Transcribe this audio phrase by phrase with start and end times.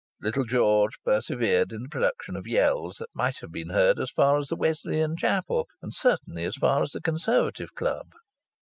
[0.19, 4.39] Little Georgie persevered in the production of yells that might have been heard as far
[4.39, 8.07] as the Wesleyan Chapel, and certainly as far as the Conservative Club.